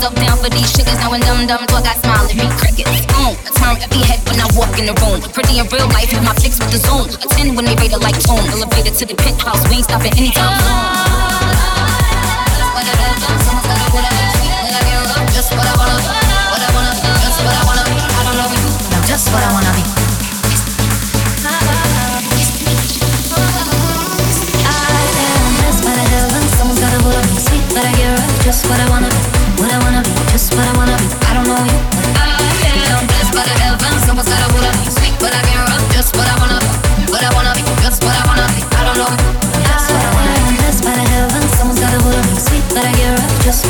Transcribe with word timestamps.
Stuck 0.00 0.14
down 0.14 0.38
for 0.38 0.48
these 0.48 0.72
sugars 0.72 0.96
now 0.96 1.10
when 1.10 1.20
dumb 1.20 1.46
dumb 1.46 1.66
dog, 1.66 1.84
I 1.84 1.92
smile 2.00 2.24
smiley 2.24 2.48
be 2.48 2.56
Crickets, 2.56 3.04
boom. 3.12 3.36
A 3.44 3.50
turn 3.52 3.76
every 3.84 4.00
head 4.00 4.18
when 4.24 4.40
I 4.40 4.48
walk 4.56 4.72
in 4.78 4.86
the 4.86 4.96
room. 4.96 5.20
Pretty 5.36 5.58
in 5.58 5.66
real 5.68 5.86
life, 5.92 6.08
hit 6.08 6.22
my 6.24 6.32
flicks 6.32 6.58
with 6.58 6.72
the 6.72 6.78
zoom. 6.80 7.04
A 7.20 7.28
10 7.28 7.54
when 7.54 7.66
they 7.66 7.76
rate 7.76 7.92
it 7.92 8.00
like 8.00 8.16
tune. 8.16 8.40
Elevated 8.48 8.94
to 8.94 9.04
the 9.04 9.14
penthouse, 9.14 9.60
we 9.68 9.76
ain't 9.76 9.84
stopping 9.84 10.16
anytime 10.16 10.56
soon. 10.56 11.09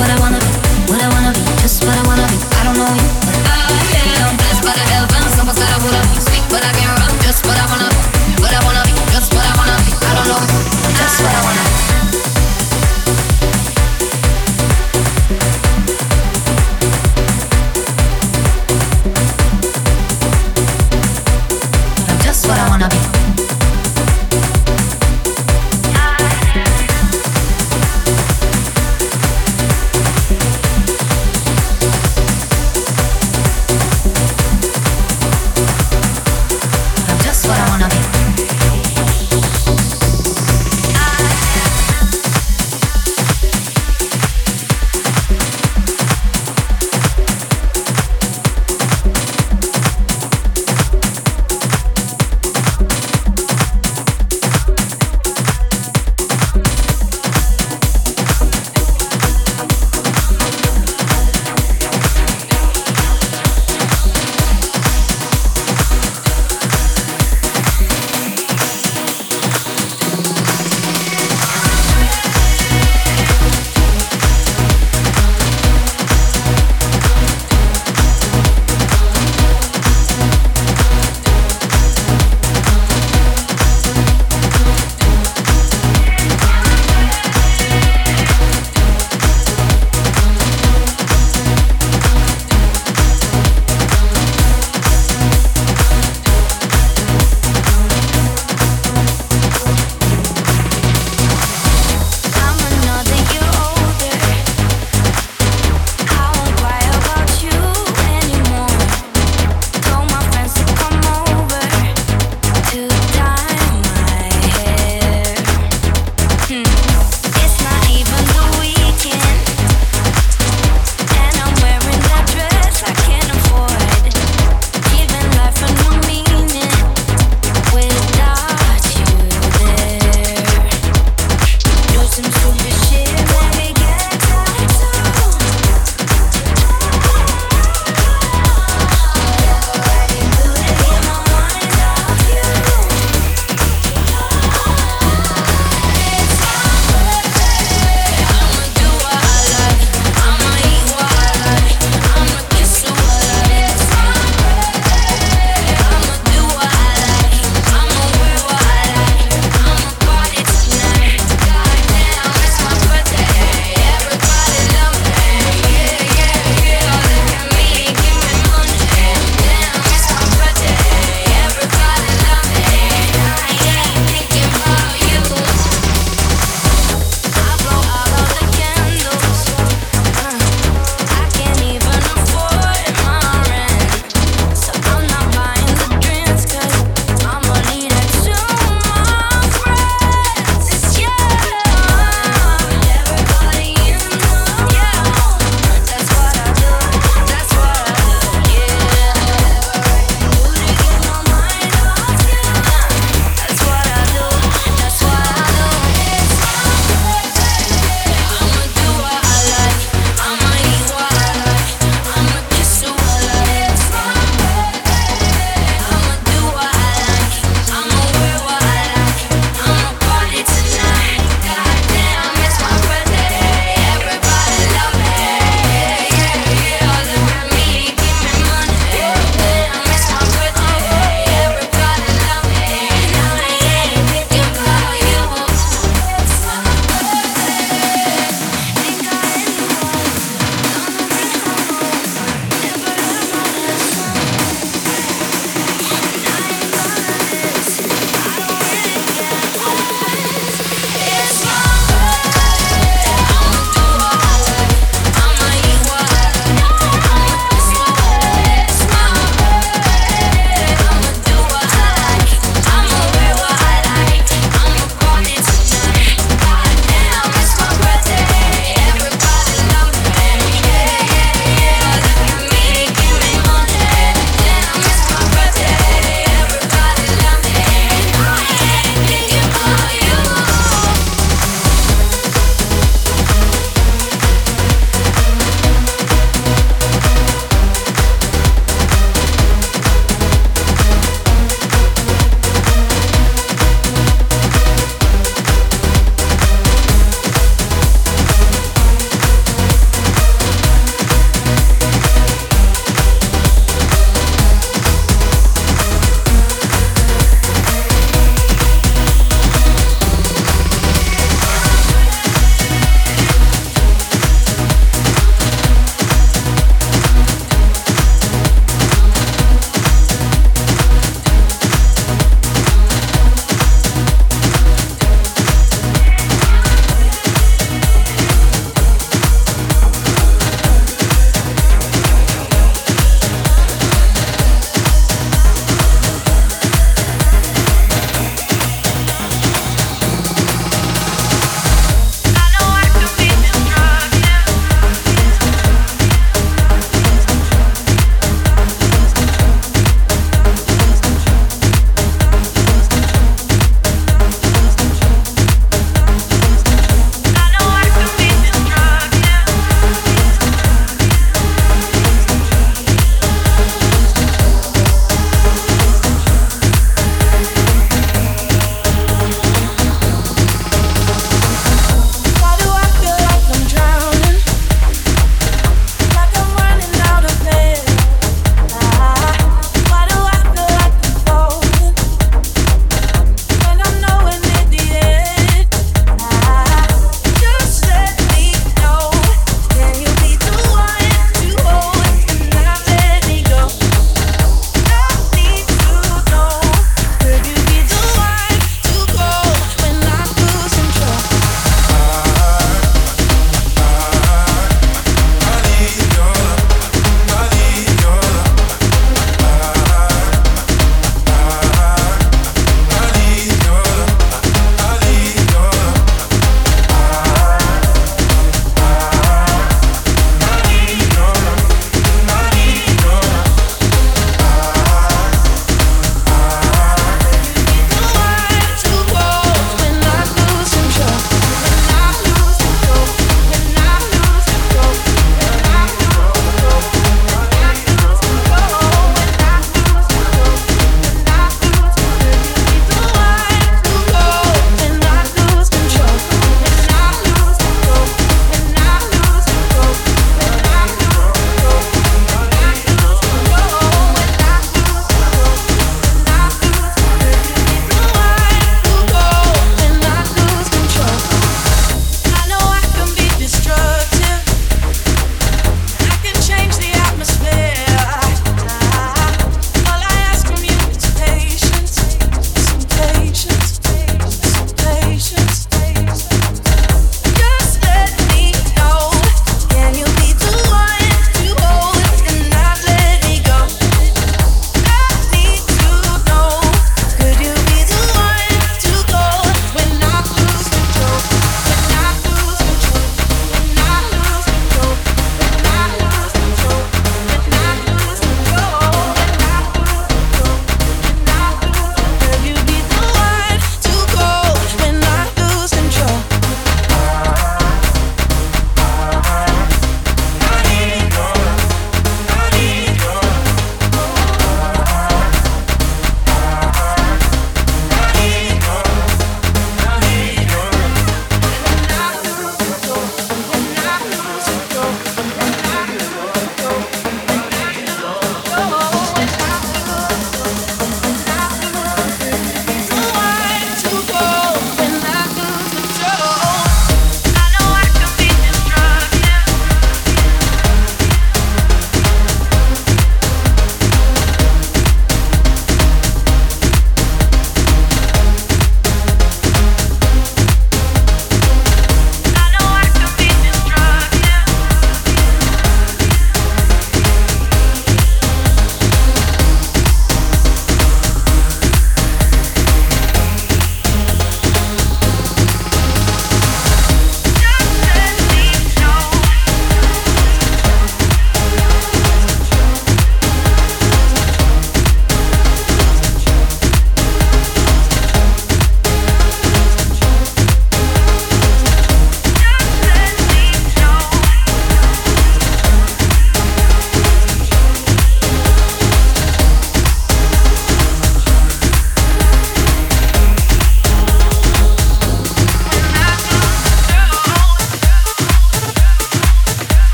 what 0.00 0.08
I 0.08 0.20
want. 0.20 0.29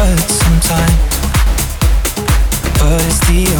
hurt 0.00 0.30
sometimes, 0.30 0.96
but 2.78 3.04
it's 3.04 3.20
the 3.28 3.59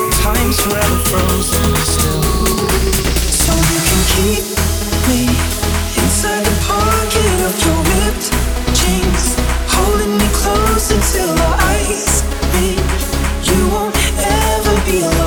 time's 0.33 0.59
forever 0.61 0.99
frozen 1.09 1.75
still. 1.75 2.21
So 3.43 3.53
you 3.71 3.79
can 3.87 4.01
keep 4.13 4.45
me 5.07 5.21
inside 6.01 6.43
the 6.45 6.55
pocket 6.67 7.37
of 7.47 7.53
your 7.65 7.79
ripped 7.91 8.27
jeans, 8.77 9.35
holding 9.67 10.17
me 10.17 10.27
close 10.41 10.91
until 10.91 11.29
our 11.29 11.57
eyes 11.73 12.23
meet. 12.53 12.79
You 13.49 13.59
won't 13.69 13.95
ever 14.17 14.75
be 14.85 15.01
alone. 15.01 15.20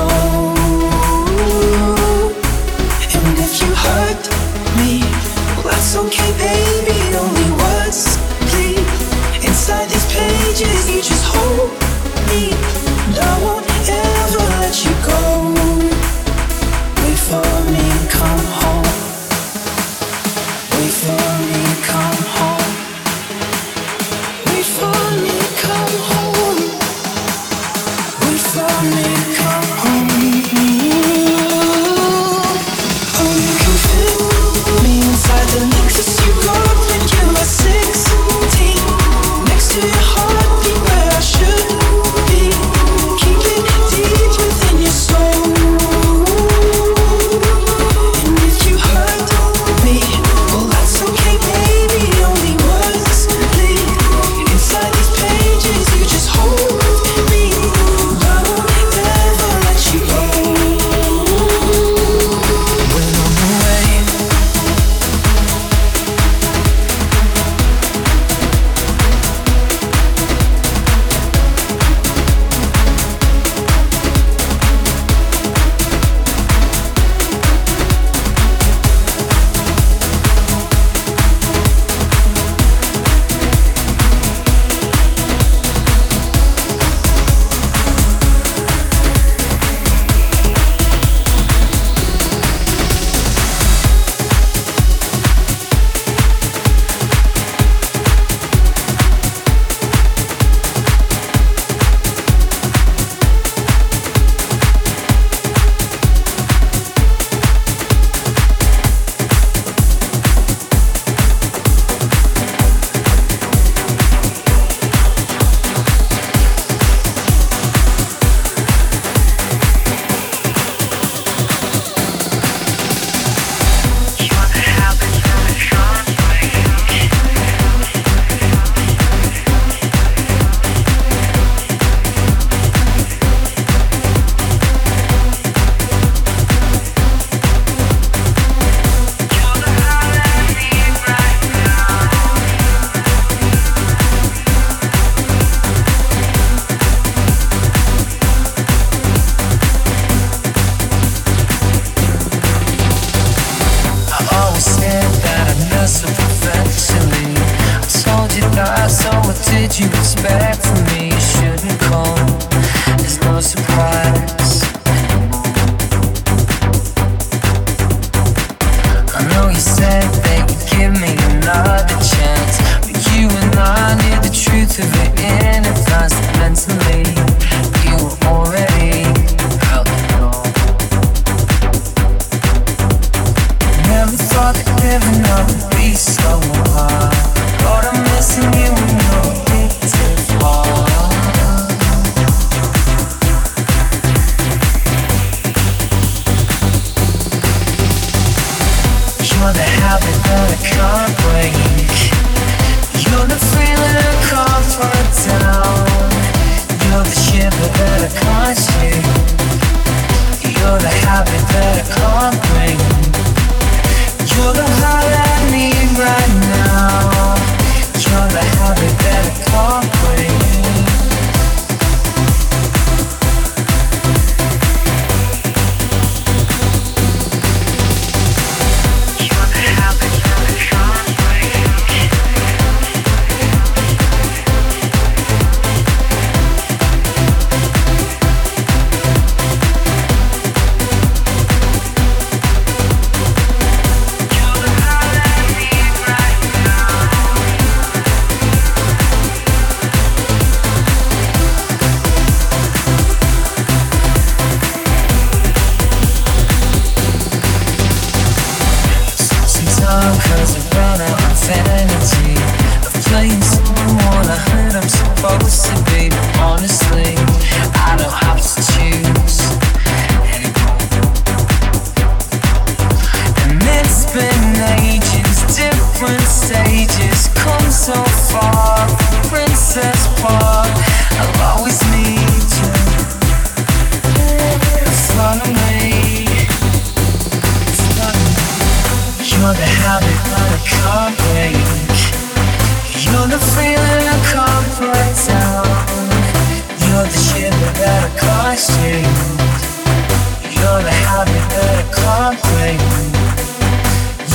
not 302.05 302.35
a. 302.35 302.77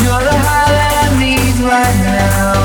You're 0.02 0.22
the 0.28 0.36
high 0.46 0.70
that 0.76 0.94
I 1.04 1.18
need 1.18 1.56
right 1.64 1.96
now. 2.04 2.59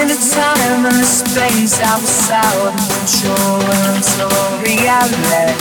in 0.00 0.08
the 0.08 0.20
time 0.34 0.84
and 0.84 0.92
the 0.92 1.08
space 1.08 1.80
I 1.80 1.96
was 1.96 2.28
out 2.28 2.68
of 2.68 2.76
control 2.76 3.64
And 3.64 3.96
let 4.20 4.60
reality 4.60 5.56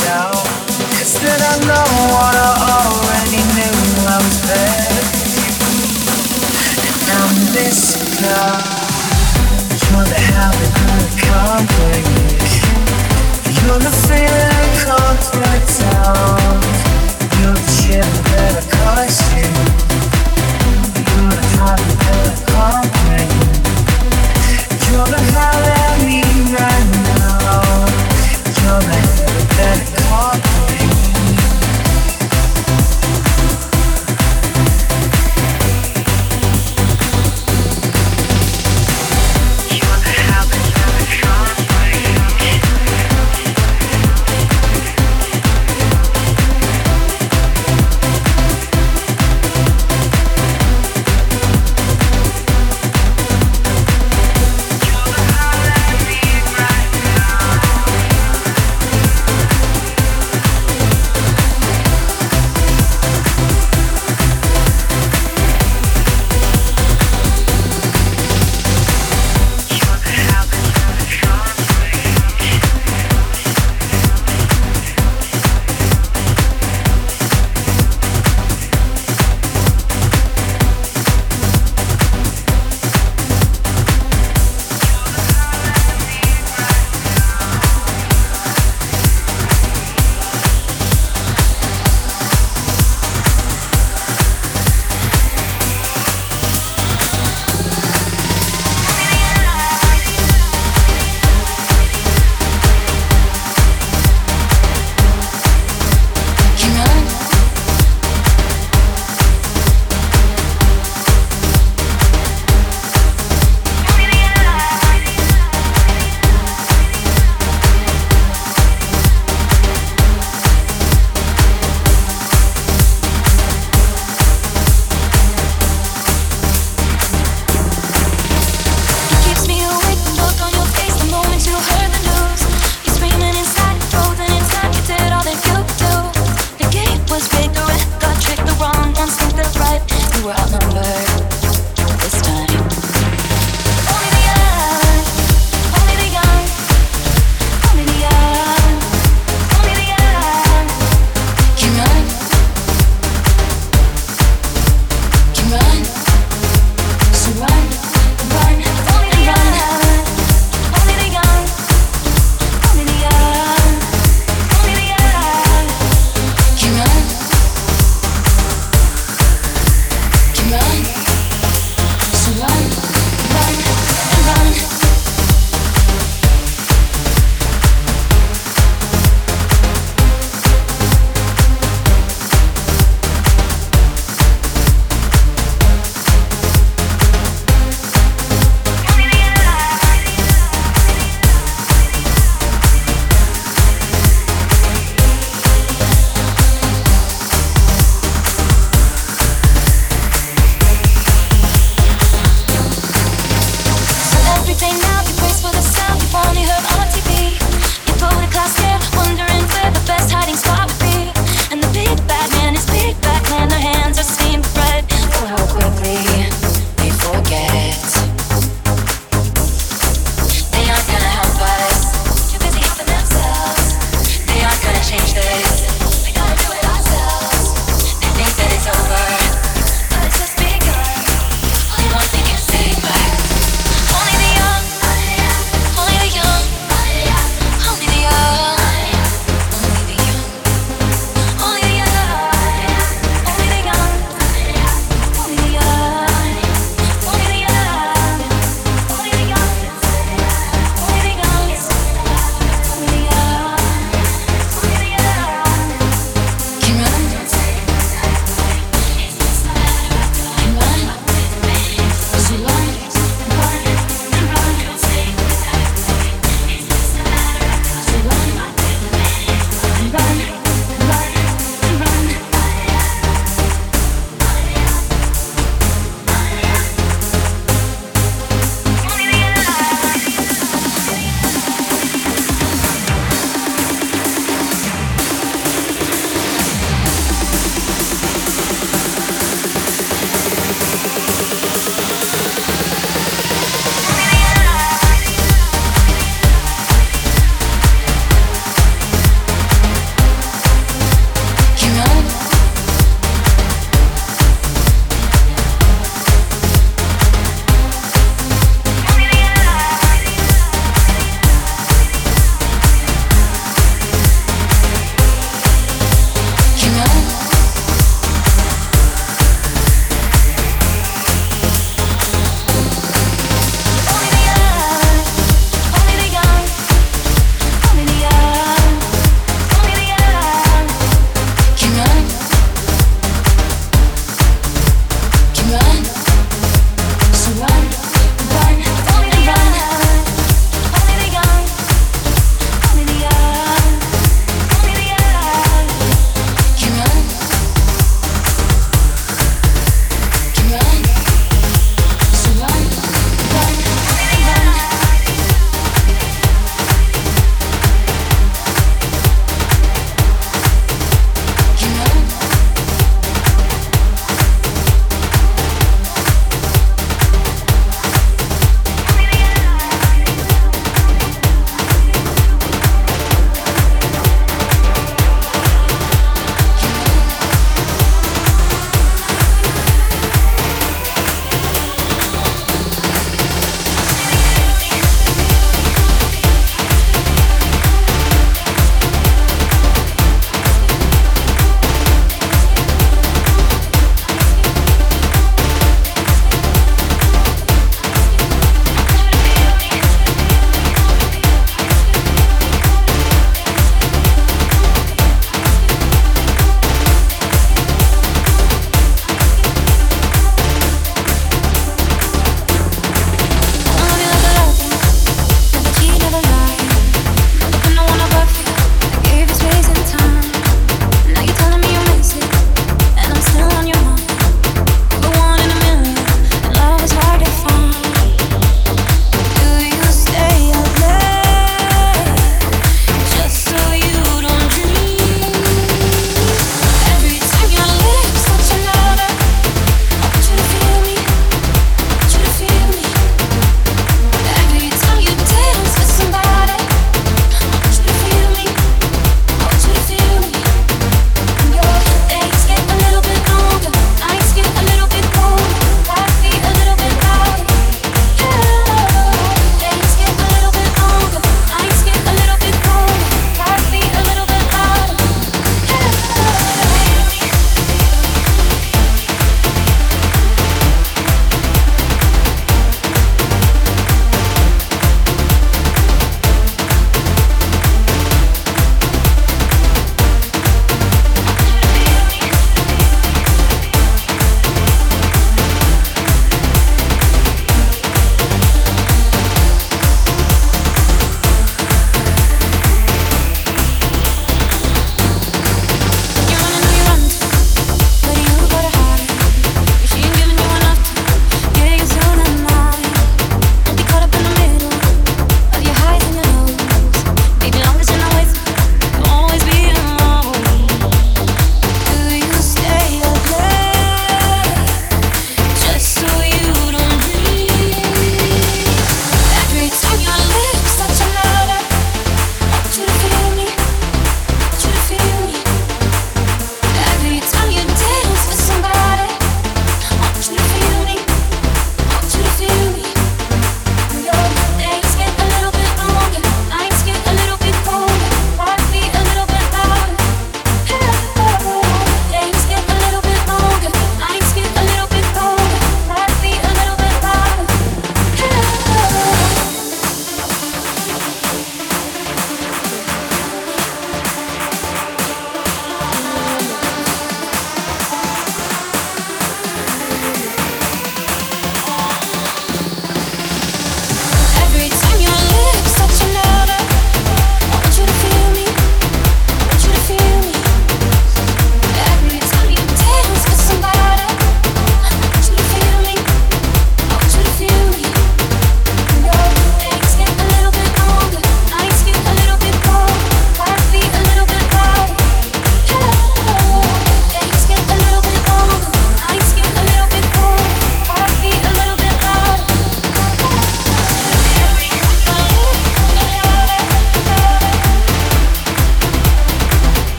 down 0.00 0.32
It's 0.96 1.20
that 1.20 1.40
I 1.44 1.54
know 1.68 1.88
what 2.14 2.34
I 2.36 2.52
already 2.72 3.42
knew 3.52 3.76
I 4.08 4.16
was 4.24 4.38
there. 4.48 4.96
And 6.88 7.00
I'm 7.20 7.36
this 7.52 8.00
car 8.16 8.64
You're 9.76 10.08
the 10.08 10.22
habit 10.24 10.72
of 10.96 11.12
conquering 11.20 12.08
You're 13.60 13.82
the 13.84 13.92
feeling 14.08 14.72
can't 14.88 15.24
break 15.36 15.64
down 15.84 16.56
You're 17.36 17.56
the 17.60 17.66
chip 17.76 18.08
that 18.32 18.56
I 18.56 18.64
cost 18.72 19.20
you. 19.36 19.50
You're 21.12 21.34
the 21.34 21.46
habit 21.60 21.96
that 22.08 22.28
I 22.32 22.46
conquer 22.52 22.95
you're 24.96 25.04
better 28.80 29.36
than 29.56 29.78
a 29.94 30.85